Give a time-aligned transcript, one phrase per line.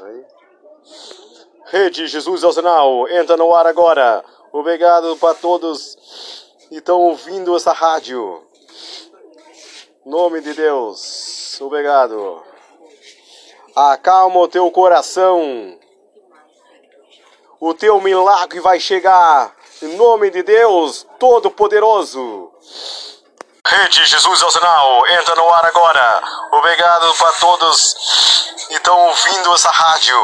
[0.00, 0.24] Aí.
[1.66, 4.24] Rede Jesus é o sinal, entra no ar agora.
[4.52, 5.96] Obrigado para todos
[6.68, 8.46] que estão ouvindo essa rádio.
[10.04, 12.42] Nome de Deus, obrigado.
[13.74, 15.78] Acalma o teu coração.
[17.60, 19.54] O teu milagre vai chegar.
[19.80, 22.52] Em nome de Deus Todo-Poderoso.
[23.64, 26.22] Rede Jesus é o sinal, entra no ar agora.
[26.50, 28.31] Obrigado para todos
[28.72, 30.16] que estão ouvindo essa rádio.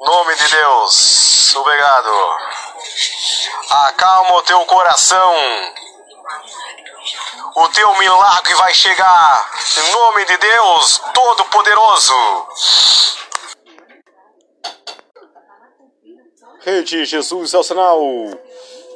[0.00, 2.10] Nome de Deus, obrigado.
[3.70, 5.34] Acalma o teu coração.
[7.56, 9.50] O teu milagre vai chegar.
[9.78, 12.14] Em nome de Deus Todo-Poderoso.
[16.60, 17.98] Rede Jesus o sinal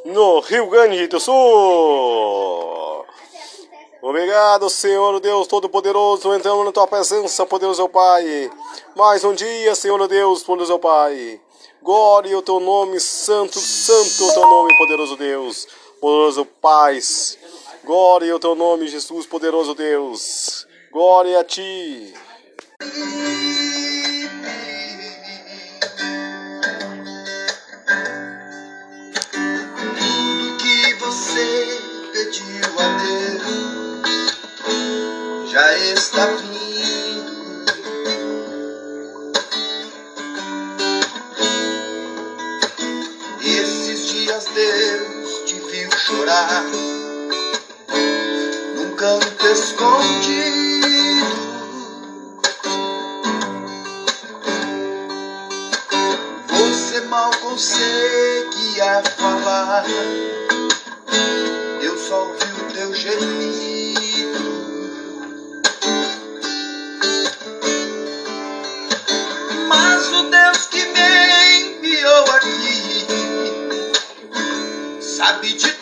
[0.04, 3.06] no Rio Grande do Sul.
[4.02, 8.50] Obrigado, Senhor Deus Todo-Poderoso, entramos na tua presença, poderoso Pai.
[8.96, 11.40] Mais um dia, Senhor Deus, poderoso Pai.
[11.80, 15.68] Glória ao teu nome, santo, santo o teu nome, poderoso Deus,
[16.00, 16.98] poderoso Pai.
[17.84, 20.66] Glória ao teu nome, Jesus, poderoso Deus.
[20.90, 22.12] Glória a ti.
[29.20, 31.80] Tudo que você
[32.12, 33.81] pediu a Deus
[35.52, 37.66] já está vindo.
[43.44, 46.64] Esses dias Deus te viu chorar
[48.76, 50.42] num canto escondido.
[56.48, 59.84] Você mal conseguia falar.
[61.82, 63.71] Eu só ouvi o teu gemido.
[75.42, 75.81] Sabe de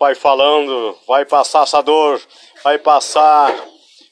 [0.00, 2.18] Pai falando, vai passar essa dor,
[2.64, 3.54] vai passar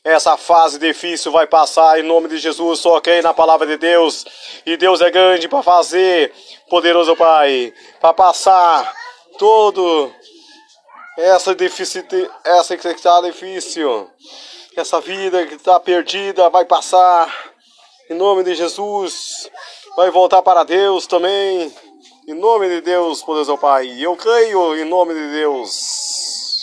[0.04, 2.80] Essa fase difícil vai passar em nome de Jesus.
[2.80, 4.26] Só quem na palavra de Deus.
[4.66, 6.30] E Deus é grande para fazer,
[6.68, 8.94] poderoso Pai, para passar
[9.38, 10.12] todo
[11.16, 12.04] essa difícil,
[12.44, 14.10] essa que está difícil,
[14.76, 17.34] essa vida que está perdida vai passar
[18.10, 19.50] em nome de Jesus.
[19.96, 21.74] Vai voltar para Deus também.
[22.28, 24.04] Em nome de Deus, poderoso Pai.
[24.04, 26.60] Eu creio em nome de Deus.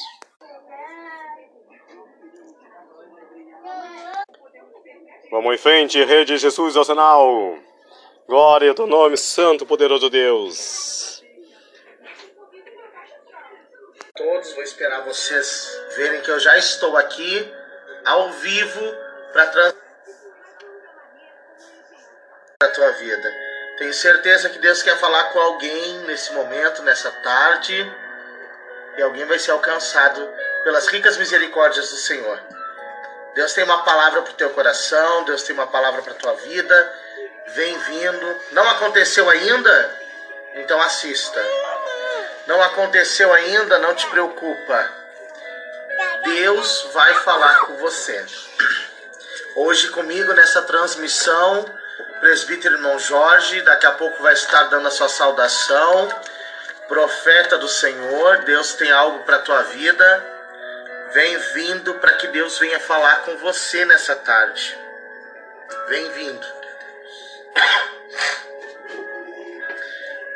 [5.32, 7.58] Vamos em frente, Rede Jesus ao sinal.
[8.28, 11.24] Glória teu nome, Santo, poderoso Deus.
[14.16, 17.52] Todos, vou esperar vocês verem que eu já estou aqui,
[18.06, 18.82] ao vivo,
[19.34, 19.82] para transmitir
[22.62, 23.45] a tua vida.
[23.78, 27.94] Tenho certeza que Deus quer falar com alguém nesse momento, nessa tarde,
[28.98, 30.34] e alguém vai ser alcançado
[30.64, 32.40] pelas ricas misericórdias do Senhor.
[33.36, 36.34] Deus tem uma palavra para o teu coração, Deus tem uma palavra para a tua
[36.36, 36.94] vida.
[37.48, 38.42] Vem vindo.
[38.52, 40.00] Não aconteceu ainda?
[40.56, 41.44] Então assista.
[42.48, 43.78] Não aconteceu ainda?
[43.80, 44.90] Não te preocupa.
[46.24, 48.26] Deus vai falar com você.
[49.54, 51.66] Hoje comigo nessa transmissão
[52.20, 56.10] presbítero irmão Jorge, daqui a pouco vai estar dando a sua saudação.
[56.88, 60.26] Profeta do Senhor, Deus tem algo para a tua vida.
[61.12, 64.78] Vem vindo para que Deus venha falar com você nessa tarde.
[65.88, 66.46] Vem vindo.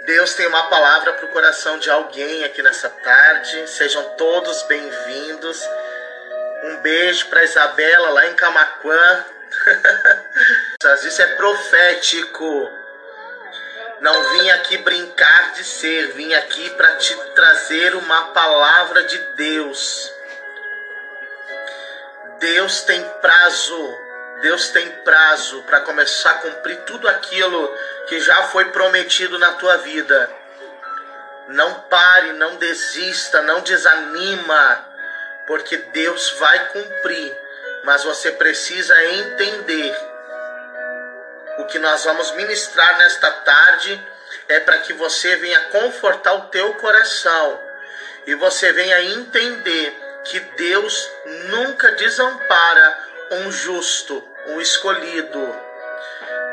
[0.05, 3.67] Deus tem uma palavra para o coração de alguém aqui nessa tarde.
[3.69, 5.61] Sejam todos bem-vindos.
[6.63, 9.25] Um beijo para Isabela lá em Camaquã.
[11.05, 12.71] Isso é profético.
[14.01, 20.13] Não vim aqui brincar de ser, vim aqui para te trazer uma palavra de Deus.
[22.39, 23.97] Deus tem prazo,
[24.41, 27.77] Deus tem prazo para começar a cumprir tudo aquilo
[28.07, 30.31] que já foi prometido na tua vida.
[31.49, 34.85] Não pare, não desista, não desanima,
[35.45, 37.35] porque Deus vai cumprir,
[37.83, 39.95] mas você precisa entender
[41.59, 44.01] o que nós vamos ministrar nesta tarde
[44.47, 47.59] é para que você venha confortar o teu coração
[48.25, 49.93] e você venha entender
[50.23, 51.11] que Deus
[51.49, 52.97] nunca desampara
[53.31, 55.55] um justo, um escolhido.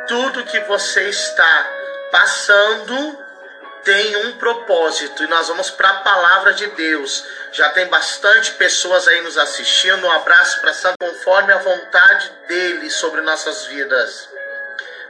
[0.08, 1.70] Tudo que você está
[2.10, 3.25] passando
[3.86, 7.24] tem um propósito e nós vamos para a palavra de Deus.
[7.52, 10.04] Já tem bastante pessoas aí nos assistindo.
[10.04, 14.28] Um abraço para Santo conforme a vontade dele sobre nossas vidas.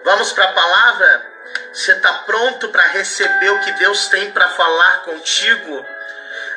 [0.04, 1.26] Vamos para a palavra?
[1.72, 5.86] Você está pronto para receber o que Deus tem para falar contigo?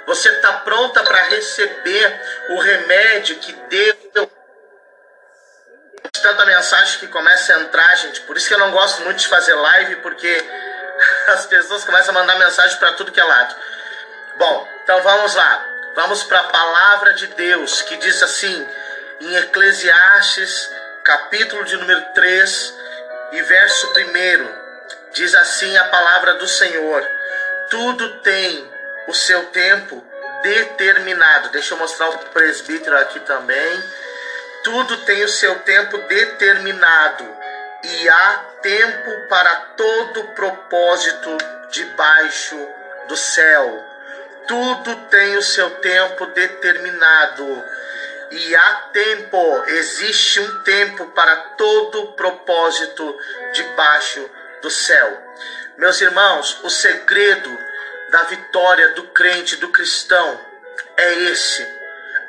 [0.05, 4.27] Você está pronta para receber o remédio que Deus.
[6.21, 8.19] Tanta mensagem que começa a entrar, gente.
[8.21, 10.43] Por isso que eu não gosto muito de fazer live, porque
[11.33, 13.55] as pessoas começam a mandar mensagem para tudo que é lado.
[14.37, 15.65] Bom, então vamos lá.
[15.95, 18.67] Vamos para a palavra de Deus que diz assim,
[19.21, 20.71] em Eclesiastes,
[21.03, 22.73] capítulo de número 3,
[23.31, 24.59] e verso 1
[25.13, 27.05] diz assim a palavra do Senhor:
[27.69, 28.69] tudo tem
[29.07, 30.03] o seu tempo
[30.41, 31.49] determinado.
[31.49, 33.83] Deixa eu mostrar o presbítero aqui também.
[34.63, 37.38] Tudo tem o seu tempo determinado
[37.83, 41.37] e há tempo para todo propósito
[41.71, 42.57] debaixo
[43.07, 43.85] do céu.
[44.47, 47.63] Tudo tem o seu tempo determinado
[48.31, 53.17] e há tempo, existe um tempo para todo propósito
[53.53, 54.29] debaixo
[54.61, 55.23] do céu.
[55.77, 57.57] Meus irmãos, o segredo
[58.11, 60.39] da vitória do crente, do cristão,
[60.95, 61.67] é esse: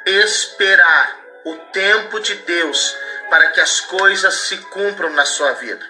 [0.07, 2.97] esperar o tempo de Deus
[3.31, 5.87] para que as coisas se cumpram na sua vida.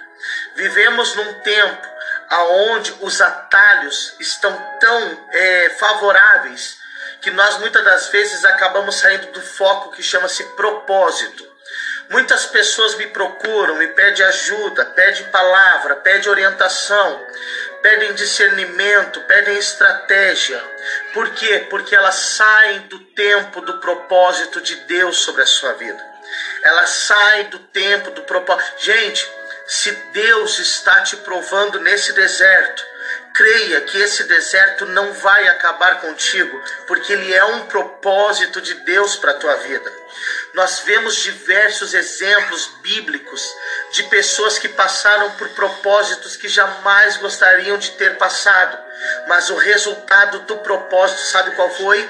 [0.55, 1.89] Vivemos num tempo
[2.29, 6.79] aonde os atalhos estão tão é, favoráveis
[7.21, 11.49] que nós muitas das vezes acabamos saindo do foco que chama-se propósito.
[12.09, 17.25] Muitas pessoas me procuram, me pedem ajuda, pedem palavra, pedem orientação,
[17.83, 20.63] pedem discernimento, pedem estratégia.
[21.13, 21.67] Por quê?
[21.71, 26.10] Porque elas saem do tempo do propósito de Deus sobre a sua vida.
[26.63, 28.73] Elas saem do tempo do propósito.
[28.79, 29.29] Gente,
[29.67, 32.85] se Deus está te provando nesse deserto,
[33.33, 39.17] creia que esse deserto não vai acabar contigo, porque ele é um propósito de Deus
[39.17, 39.91] para a tua vida.
[40.55, 43.57] Nós vemos diversos exemplos bíblicos
[43.93, 48.79] de pessoas que passaram por propósitos que jamais gostariam de ter passado,
[49.29, 52.09] mas o resultado do propósito, sabe qual foi?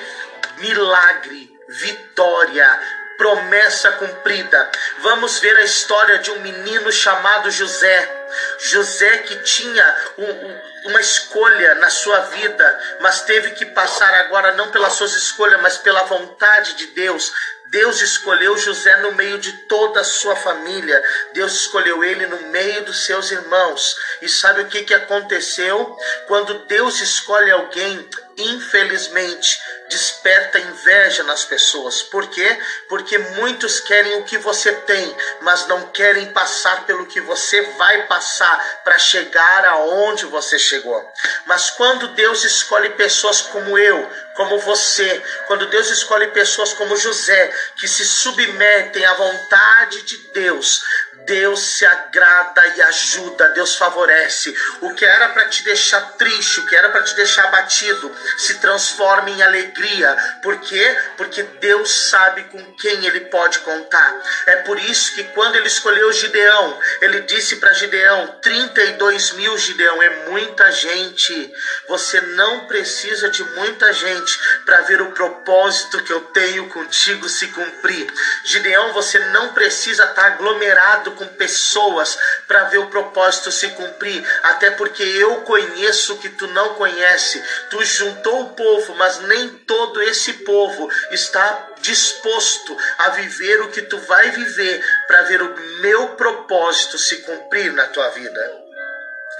[0.56, 4.70] Milagre, vitória, promessa cumprida.
[5.00, 8.26] Vamos ver a história de um menino chamado José.
[8.60, 14.52] José que tinha um, um, uma escolha na sua vida, mas teve que passar agora
[14.52, 17.30] não pelas suas escolhas, mas pela vontade de Deus.
[17.66, 21.04] Deus escolheu José no meio de toda a sua família.
[21.34, 23.96] Deus escolheu ele no meio dos seus irmãos.
[24.22, 25.94] E sabe o que, que aconteceu?
[26.26, 28.08] Quando Deus escolhe alguém,
[28.42, 32.02] infelizmente, desperta inveja nas pessoas.
[32.02, 32.58] Por quê?
[32.88, 38.06] Porque muitos querem o que você tem, mas não querem passar pelo que você vai
[38.06, 41.12] passar para chegar aonde você chegou.
[41.46, 47.52] Mas quando Deus escolhe pessoas como eu, como você, quando Deus escolhe pessoas como José,
[47.76, 50.82] que se submetem à vontade de Deus,
[51.30, 54.52] Deus se agrada e ajuda, Deus favorece.
[54.80, 58.54] O que era para te deixar triste, o que era para te deixar abatido, se
[58.54, 60.16] transforma em alegria.
[60.42, 60.98] Por quê?
[61.16, 64.20] Porque Deus sabe com quem ele pode contar.
[64.46, 70.02] É por isso que quando ele escolheu Gideão, ele disse para Gideão: 32 mil, Gideão,
[70.02, 71.54] é muita gente.
[71.88, 77.46] Você não precisa de muita gente para ver o propósito que eu tenho contigo se
[77.48, 78.12] cumprir.
[78.44, 84.26] Gideão, você não precisa estar tá aglomerado com pessoas para ver o propósito se cumprir,
[84.42, 87.44] até porque eu conheço o que tu não conhece.
[87.68, 93.82] Tu juntou o povo, mas nem todo esse povo está disposto a viver o que
[93.82, 98.58] tu vai viver para ver o meu propósito se cumprir na tua vida.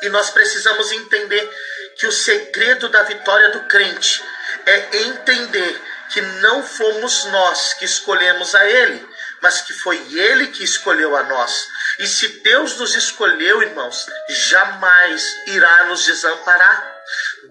[0.02, 1.50] E nós precisamos entender
[1.96, 4.22] que o segredo da vitória do crente
[4.66, 9.08] é entender que não fomos nós que escolhemos a Ele,
[9.40, 11.68] mas que foi Ele que escolheu a nós.
[11.98, 17.00] E se Deus nos escolheu, irmãos, jamais irá nos desamparar.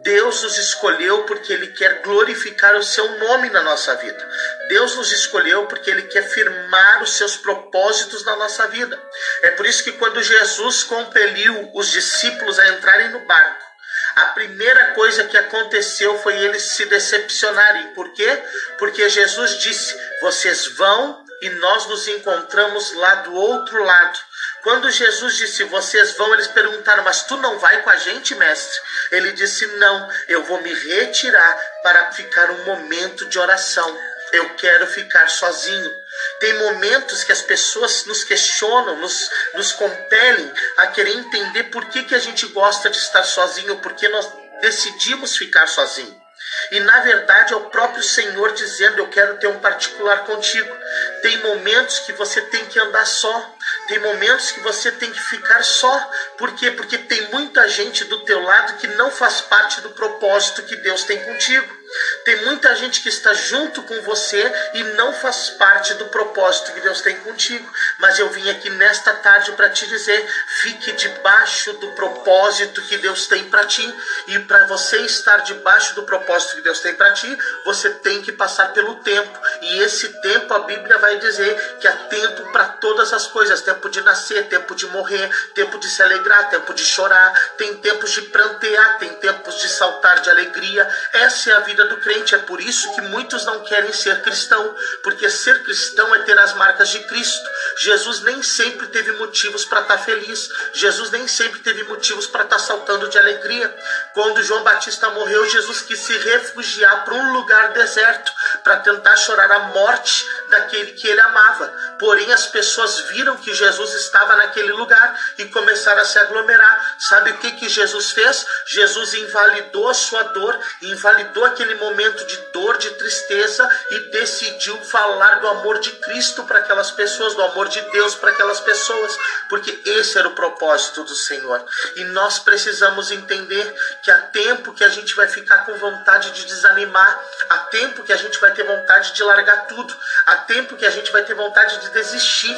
[0.02, 4.30] Deus nos escolheu porque Ele quer glorificar o Seu nome na nossa vida.
[4.70, 9.02] Deus nos escolheu porque Ele quer firmar os seus propósitos na nossa vida.
[9.42, 13.70] É por isso que quando Jesus compeliu os discípulos a entrarem no barco,
[14.16, 17.94] a primeira coisa que aconteceu foi eles se decepcionarem.
[17.94, 18.44] Por quê?
[18.78, 24.20] Porque Jesus disse: Vocês vão e nós nos encontramos lá do outro lado.
[24.62, 28.80] Quando Jesus disse, vocês vão, eles perguntaram, mas tu não vai com a gente, mestre?
[29.12, 33.98] Ele disse, não, eu vou me retirar para ficar um momento de oração.
[34.32, 35.92] Eu quero ficar sozinho.
[36.40, 42.04] Tem momentos que as pessoas nos questionam, nos, nos compelem a querer entender por que,
[42.04, 44.30] que a gente gosta de estar sozinho, porque nós
[44.62, 46.29] decidimos ficar sozinho.
[46.72, 50.76] E na verdade é o próprio Senhor dizendo: Eu quero ter um particular contigo.
[51.22, 53.56] Tem momentos que você tem que andar só,
[53.88, 56.12] tem momentos que você tem que ficar só.
[56.38, 56.72] Por quê?
[56.72, 61.04] Porque tem muita gente do teu lado que não faz parte do propósito que Deus
[61.04, 61.79] tem contigo.
[62.24, 66.82] Tem muita gente que está junto com você e não faz parte do propósito que
[66.82, 67.68] Deus tem contigo.
[67.98, 70.28] Mas eu vim aqui nesta tarde para te dizer:
[70.62, 73.94] fique debaixo do propósito que Deus tem para ti.
[74.28, 78.32] E para você estar debaixo do propósito que Deus tem para ti, você tem que
[78.32, 79.40] passar pelo tempo.
[79.62, 83.90] E esse tempo a Bíblia vai dizer que há tempo para todas as coisas: tempo
[83.90, 88.22] de nascer, tempo de morrer, tempo de se alegrar, tempo de chorar, tem tempos de
[88.24, 90.88] prantear, tem tempos de saltar de alegria.
[91.14, 92.36] Essa é a vida vida do crente.
[92.36, 96.54] É por isso que muitos não querem ser cristão, porque ser cristão é ter as
[96.56, 97.50] marcas de Cristo.
[97.80, 100.50] Jesus nem sempre teve motivos para estar tá feliz.
[100.74, 103.74] Jesus nem sempre teve motivos para estar tá saltando de alegria.
[104.14, 108.34] Quando João Batista morreu, Jesus quis se refugiar para um lugar deserto
[108.64, 111.68] para tentar chorar a morte daquele que ele amava.
[111.98, 116.96] Porém, as pessoas viram que Jesus estava naquele lugar e começaram a se aglomerar.
[117.00, 118.46] Sabe o que, que Jesus fez?
[118.68, 125.40] Jesus invalidou a sua dor, invalidou aquele momento de dor, de tristeza e decidiu falar
[125.40, 129.82] do amor de Cristo para aquelas pessoas, do amor de Deus para aquelas pessoas, porque
[129.86, 131.64] esse era o propósito do Senhor.
[131.96, 133.74] E nós precisamos entender
[134.04, 138.14] que há tempo que a gente vai ficar com vontade de desanimar, há tempo que
[138.14, 139.96] a gente vai ter vontade de largar tudo,
[140.26, 142.56] há tempo que a gente vai ter vontade de desistir,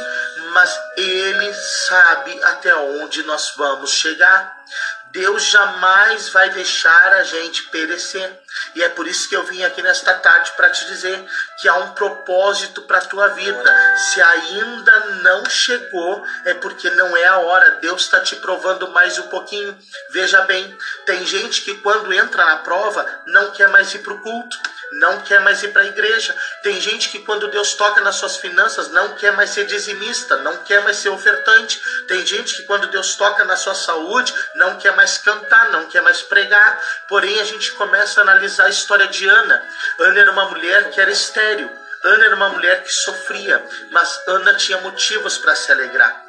[0.54, 4.62] mas Ele sabe até onde nós vamos chegar.
[5.12, 8.32] Deus jamais vai deixar a gente perecer.
[8.76, 11.26] E é por isso que eu vim aqui nesta tarde para te dizer
[11.60, 13.98] que há um propósito para a tua vida.
[13.98, 17.78] Se ainda não chegou, é porque não é a hora.
[17.82, 19.78] Deus está te provando mais um pouquinho.
[20.12, 24.20] Veja bem, tem gente que quando entra na prova não quer mais ir para o
[24.20, 24.60] culto
[24.92, 26.36] não quer mais ir para a igreja.
[26.62, 30.58] Tem gente que, quando Deus toca nas suas finanças, não quer mais ser dizimista, não
[30.58, 31.82] quer mais ser ofertante.
[32.08, 36.02] Tem gente que, quando Deus toca na sua saúde, não quer mais cantar, não quer
[36.02, 36.82] mais pregar.
[37.08, 39.64] Porém, a gente começa a analisar a história de Ana.
[40.00, 41.70] Ana era uma mulher que era estéril.
[42.04, 46.26] Ana era uma mulher que sofria, mas Ana tinha motivos para se alegrar.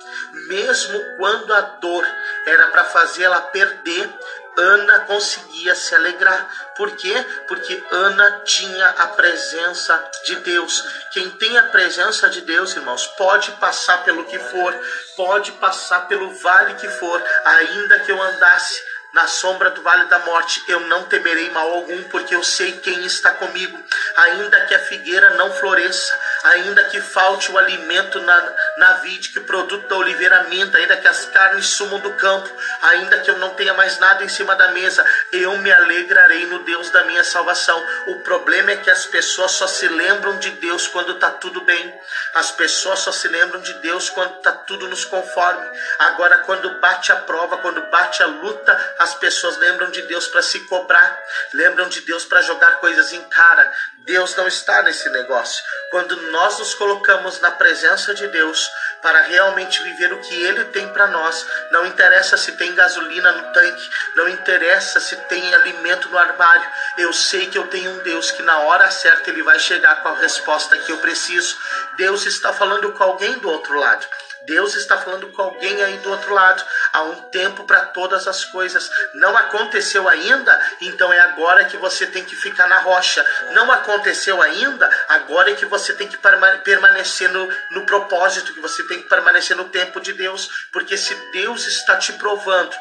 [0.47, 2.07] Mesmo quando a dor
[2.45, 4.11] era para fazer ela perder,
[4.57, 6.73] Ana conseguia se alegrar.
[6.77, 7.15] Por quê?
[7.49, 10.85] Porque Ana tinha a presença de Deus.
[11.13, 14.75] Quem tem a presença de Deus, irmãos, pode passar pelo que for,
[15.17, 18.83] pode passar pelo vale que for, ainda que eu andasse
[19.13, 23.05] na sombra do vale da morte, eu não temerei mal algum, porque eu sei quem
[23.05, 23.79] está comigo.
[24.17, 29.39] Ainda que a figueira não floresça, ainda que falte o alimento na, na vide, que
[29.39, 32.49] o produto da oliveira minta, ainda que as carnes sumam do campo,
[32.81, 36.61] ainda que eu não tenha mais nada em cima da mesa, eu me alegrarei no
[36.61, 37.83] Deus da minha salvação.
[38.09, 42.01] O problema é que as pessoas só se lembram de Deus quando está tudo bem.
[42.35, 45.67] As pessoas só se lembram de Deus quando está tudo nos conforme.
[45.99, 50.43] Agora, quando bate a prova, quando bate a luta, as pessoas lembram de Deus para
[50.43, 51.19] se cobrar,
[51.53, 53.73] lembram de Deus para jogar coisas em cara.
[54.05, 55.63] Deus não está nesse negócio.
[55.91, 60.89] Quando nós nos colocamos na presença de Deus para realmente viver o que Ele tem
[60.89, 66.19] para nós, não interessa se tem gasolina no tanque, não interessa se tem alimento no
[66.19, 66.69] armário.
[66.99, 70.09] Eu sei que eu tenho um Deus que na hora certa Ele vai chegar com
[70.09, 71.57] a resposta que eu preciso.
[71.97, 74.07] Deus está falando com alguém do outro lado.
[74.45, 76.63] Deus está falando com alguém aí do outro lado.
[76.93, 78.91] Há um tempo para todas as coisas.
[79.15, 83.25] Não aconteceu ainda, então é agora que você tem que ficar na rocha.
[83.53, 86.19] Não aconteceu ainda, agora é que você tem que
[86.65, 90.49] permanecer no, no propósito, que você tem que permanecer no tempo de Deus.
[90.73, 92.75] Porque se Deus está te provando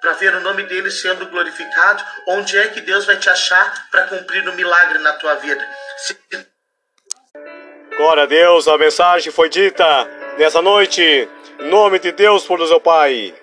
[0.00, 4.04] para ver o nome dele sendo glorificado, onde é que Deus vai te achar para
[4.04, 5.66] cumprir o um milagre na tua vida?
[5.96, 6.18] Se...
[7.96, 11.28] Glória a Deus, a mensagem foi dita nessa noite,
[11.58, 13.34] em nome de Deus, por Deus, Pai.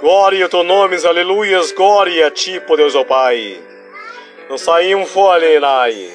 [0.00, 3.62] Glória ao teu nome, aleluias, glória a ti, por Deus, Pai.
[4.50, 6.10] Não saímos fora, Lai.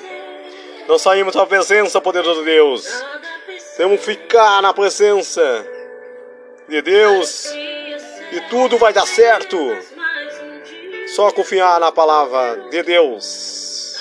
[0.86, 2.86] Não saímos da presença, poderoso de Deus.
[3.78, 5.66] Temos ficar na presença
[6.68, 7.46] de Deus
[8.34, 9.58] e tudo vai dar certo.
[11.08, 13.98] Só confiar na palavra de Deus.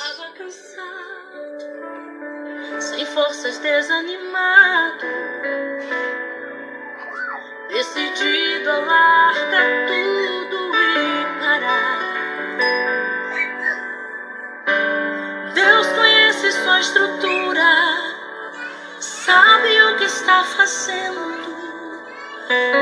[2.81, 5.32] Sem forças desanimado
[7.73, 11.99] decidido a largar tudo e parar.
[15.55, 17.73] Deus conhece sua estrutura,
[19.01, 21.33] sabe o que está fazendo,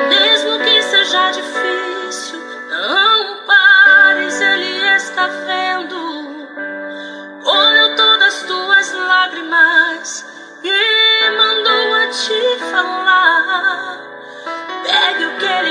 [0.09, 2.41] mesmo que seja difícil.
[2.69, 6.30] Não pares, Ele está vendo.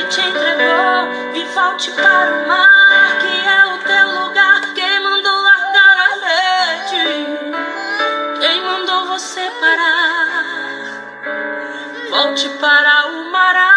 [0.10, 4.60] Te entregou e volte para o mar, que é o teu lugar.
[4.74, 7.28] Quem mandou largar a rede?
[8.40, 10.80] Quem mandou você parar?
[12.10, 13.69] Volte para o mar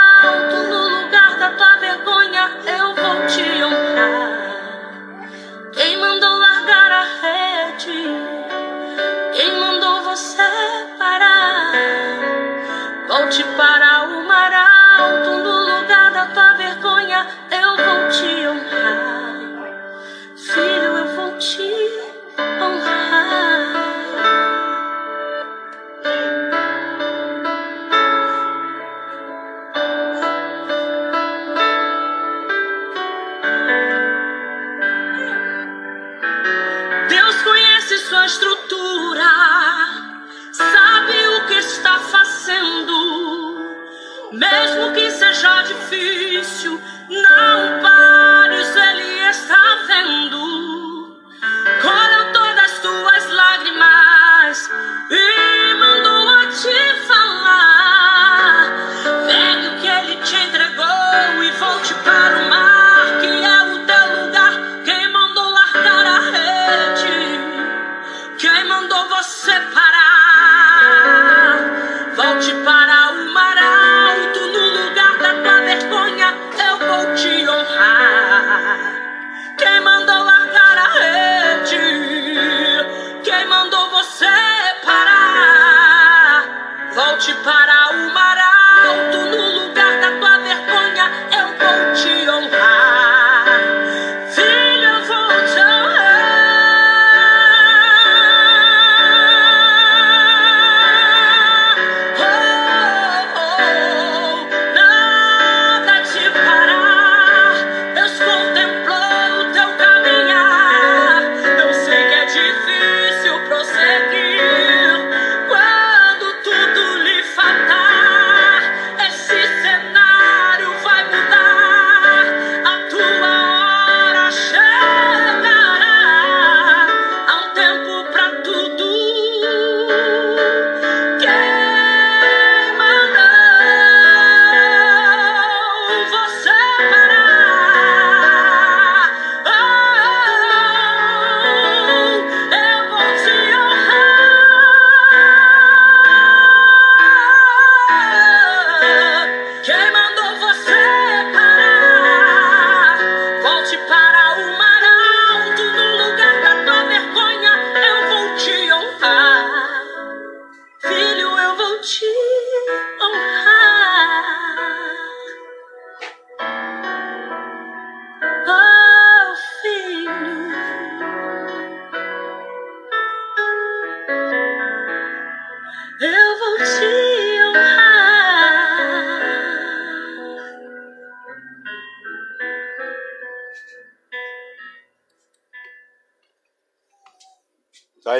[87.28, 87.61] you pie.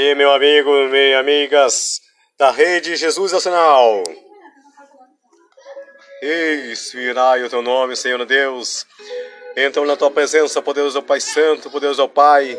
[0.02, 2.00] Aí, meu amigo, minhas amigas
[2.36, 4.02] da rede Jesus Nacional.
[6.70, 8.84] Inspirai o teu nome, Senhor Deus.
[9.56, 12.58] Entram na tua presença, poderoso Pai Santo, poderoso Pai.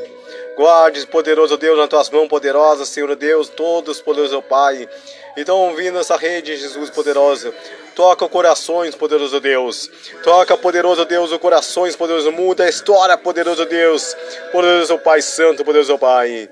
[0.55, 4.87] Guarde, poderoso Deus, nas tuas mãos poderosas, Senhor Deus, todos, poderoso Pai.
[5.35, 7.53] Então, ouvindo essa rede, Jesus poderoso,
[7.95, 9.89] Toca corações, poderoso Deus.
[10.23, 12.31] Toca, poderoso Deus, o corações, poderoso.
[12.31, 14.15] Muda a história, poderoso Deus.
[14.51, 16.49] Poderoso Pai Santo, poderoso Pai.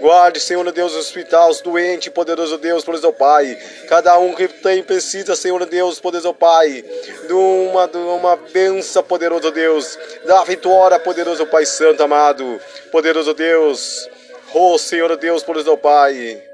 [0.00, 3.58] Guarde, Senhor Deus, os hospitais, doente, poderoso Deus, poderoso Pai.
[3.86, 6.82] Cada um que tem precisa, Senhor Deus, poderoso Pai,
[7.26, 9.98] de uma, de uma benção, poderoso Deus.
[10.24, 12.58] Da vitória, poderoso Pai Santo, amado.
[12.90, 14.08] Poderoso Deus.
[14.54, 16.47] Oh, Senhor Deus, poderoso Pai.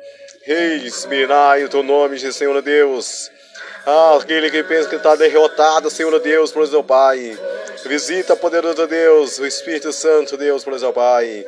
[0.46, 3.30] Reis, mirai o teu nome, Senhor Deus.
[3.86, 7.38] Ah, aquele que pensa que está derrotado, Senhor Deus, por seu Pai.
[7.86, 11.46] Visita, poderoso Deus, o Espírito Santo, Deus, por seu Pai.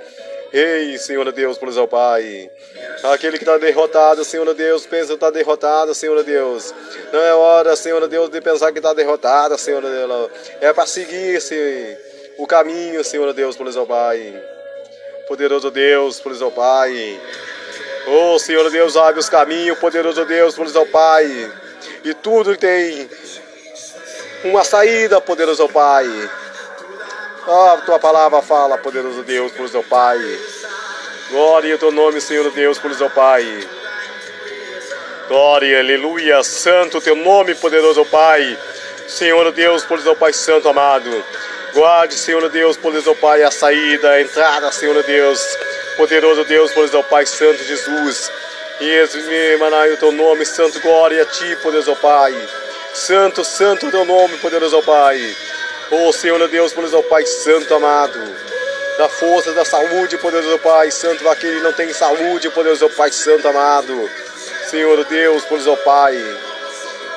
[0.51, 2.51] Ei, Senhor Deus, por seu Pai.
[3.13, 6.75] Aquele que está derrotado, Senhor Deus, pensa que está derrotado, Senhor Deus.
[7.13, 10.31] Não é hora, Senhor Deus, de pensar que está derrotado, Senhor Deus.
[10.59, 11.99] É para seguir esse,
[12.39, 14.43] o caminho, Senhor Deus, por seu Pai.
[15.29, 17.21] Poderoso Deus, por seu Pai.
[18.07, 21.51] Oh, Senhor Deus, abre os caminhos, poderoso Deus, por seu Pai.
[22.05, 23.11] E tudo tem
[24.45, 26.07] uma saída, poderoso Pai.
[27.49, 30.19] Ah, tua palavra fala, poderoso Deus, por seu Pai.
[31.31, 33.45] Glória ao teu nome, Senhor Deus, por seu Pai.
[35.27, 38.57] Glória, aleluia, santo teu nome, poderoso Pai.
[39.09, 41.11] Senhor Deus, por seu Pai Santo amado.
[41.75, 45.41] Guarde, Senhor Deus, poderoso Pai, a saída, a entrada, Senhor Deus.
[45.97, 48.31] Poderoso Deus, por seu Pai Santo Jesus.
[48.79, 52.35] E manai o teu nome, santo glória a ti, poderoso Pai.
[52.93, 55.19] Santo, santo o teu nome, poderoso Pai.
[55.91, 58.21] Oh Senhor Deus, poderoso Pai, santo amado.
[58.99, 63.49] Da força, da saúde, poderoso Pai, santo aquele que não tem saúde, poderoso Pai, santo
[63.49, 64.11] amado.
[64.69, 66.15] Senhor Deus, poderoso Pai.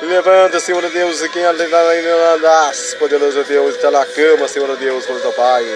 [0.00, 5.66] Levanta, Senhor Deus, quem andas, poderoso Deus, está na cama, Senhor Deus, poderoso Pai.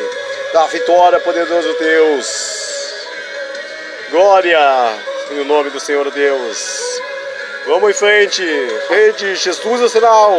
[0.55, 2.64] Da vitória, poderoso Deus.
[4.11, 4.59] Glória
[5.31, 7.01] em nome do Senhor Deus.
[7.67, 8.43] Vamos em frente.
[8.89, 10.39] Rede Jesus é sinal.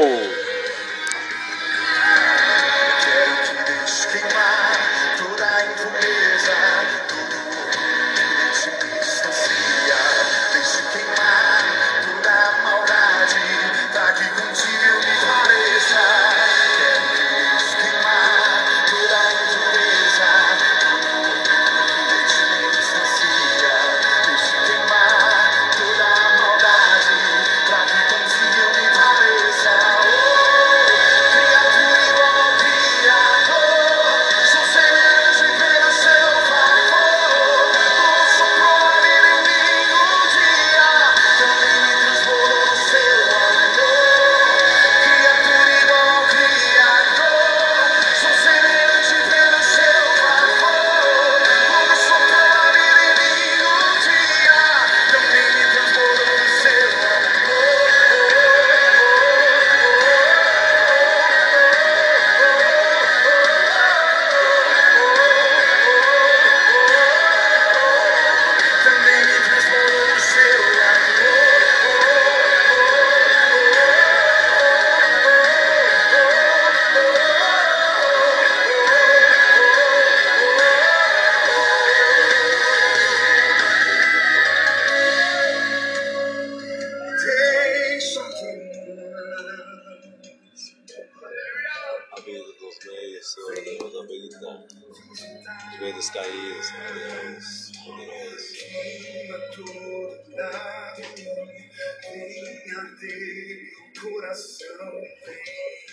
[99.55, 104.91] toda minha arder, meu coração
[105.25, 105.84] vem.